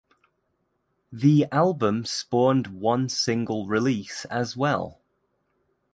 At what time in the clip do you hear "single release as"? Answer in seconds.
3.07-4.57